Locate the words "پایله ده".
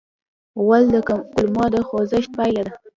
2.37-2.73